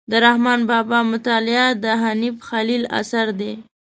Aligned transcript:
د 0.11 0.13
رحمان 0.25 0.59
بابا 0.69 0.99
مطالعه 1.11 1.65
د 1.83 1.85
حنیف 2.01 2.35
خلیل 2.49 2.83
اثر 2.99 3.27
دی. 3.39 3.53